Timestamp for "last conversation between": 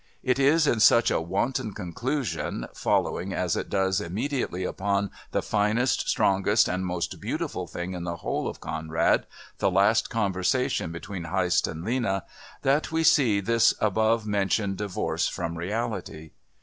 9.69-11.25